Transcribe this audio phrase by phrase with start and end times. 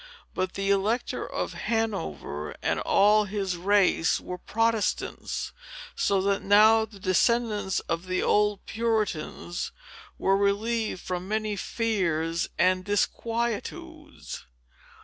[0.33, 5.51] But the Elector of Hanover, and all his race, were Protestants;
[5.95, 9.71] so that now the descendants of the old Puritans
[10.17, 14.43] were relieved from many fears and disquietudes.